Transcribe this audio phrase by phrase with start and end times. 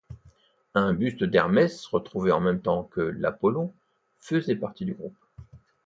[0.73, 3.71] Un buste d'Hermès, retrouvé en même temps que l'Apollon,
[4.17, 5.15] faisait partie du groupe.